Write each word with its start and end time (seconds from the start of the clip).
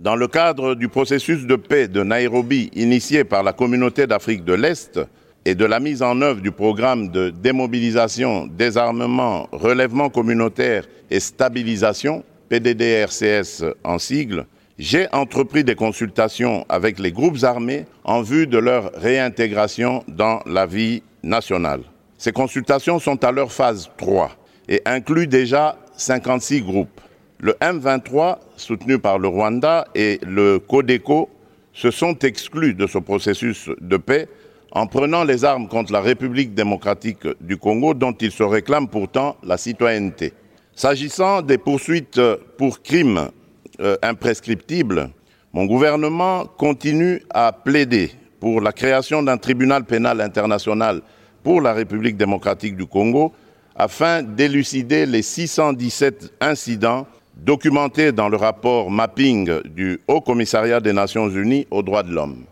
Dans 0.00 0.16
le 0.16 0.28
cadre 0.28 0.74
du 0.74 0.88
processus 0.88 1.44
de 1.44 1.56
paix 1.56 1.86
de 1.86 2.02
Nairobi 2.02 2.70
initié 2.72 3.22
par 3.22 3.42
la 3.42 3.52
communauté 3.52 4.06
d'Afrique 4.06 4.46
de 4.46 4.54
l'Est 4.54 4.98
et 5.44 5.54
de 5.54 5.66
la 5.66 5.78
mise 5.78 6.00
en 6.00 6.22
œuvre 6.22 6.40
du 6.40 6.52
programme 6.52 7.10
de 7.10 7.28
démobilisation, 7.28 8.46
désarmement, 8.46 9.46
relèvement 9.52 10.08
communautaire 10.08 10.86
et 11.10 11.20
stabilisation, 11.20 12.24
PDDRCS 12.48 13.62
en 13.84 13.98
sigle, 13.98 14.46
j'ai 14.78 15.06
entrepris 15.12 15.64
des 15.64 15.74
consultations 15.74 16.64
avec 16.70 16.98
les 16.98 17.12
groupes 17.12 17.42
armés 17.42 17.84
en 18.02 18.22
vue 18.22 18.46
de 18.46 18.56
leur 18.56 18.92
réintégration 18.94 20.02
dans 20.08 20.40
la 20.46 20.64
vie 20.64 21.02
nationale. 21.22 21.82
Ces 22.16 22.32
consultations 22.32 23.00
sont 23.00 23.22
à 23.22 23.32
leur 23.32 23.52
phase 23.52 23.90
3 23.98 24.30
et 24.66 24.80
incluent 24.86 25.26
déjà 25.26 25.76
56 25.98 26.62
groupes. 26.62 27.02
Le 27.42 27.52
M23, 27.52 28.36
soutenu 28.56 28.98
par 28.98 29.18
le 29.18 29.28
Rwanda, 29.28 29.86
et 29.94 30.20
le 30.22 30.58
Codeco 30.58 31.30
se 31.72 31.90
sont 31.90 32.18
exclus 32.18 32.74
de 32.74 32.86
ce 32.86 32.98
processus 32.98 33.70
de 33.80 33.96
paix 33.96 34.28
en 34.72 34.86
prenant 34.86 35.24
les 35.24 35.44
armes 35.44 35.66
contre 35.66 35.90
la 35.92 36.02
République 36.02 36.54
démocratique 36.54 37.26
du 37.40 37.56
Congo 37.56 37.94
dont 37.94 38.12
ils 38.12 38.30
se 38.30 38.42
réclament 38.42 38.88
pourtant 38.88 39.36
la 39.42 39.56
citoyenneté. 39.56 40.34
S'agissant 40.74 41.40
des 41.40 41.56
poursuites 41.56 42.20
pour 42.58 42.82
crimes 42.82 43.30
euh, 43.80 43.96
imprescriptibles, 44.02 45.08
mon 45.54 45.64
gouvernement 45.64 46.44
continue 46.44 47.22
à 47.30 47.52
plaider 47.52 48.12
pour 48.38 48.60
la 48.60 48.72
création 48.72 49.22
d'un 49.22 49.38
tribunal 49.38 49.84
pénal 49.84 50.20
international 50.20 51.00
pour 51.42 51.62
la 51.62 51.72
République 51.72 52.18
démocratique 52.18 52.76
du 52.76 52.86
Congo 52.86 53.32
afin 53.74 54.22
d'élucider 54.22 55.06
les 55.06 55.22
617 55.22 56.34
incidents 56.40 57.06
documentés 57.44 58.12
dans 58.12 58.28
le 58.28 58.36
rapport 58.36 58.90
mapping 58.90 59.62
du 59.64 60.00
Haut 60.06 60.20
Commissariat 60.20 60.80
des 60.80 60.92
Nations 60.92 61.28
Unies 61.28 61.66
aux 61.70 61.82
droits 61.82 62.02
de 62.02 62.12
l'homme. 62.12 62.44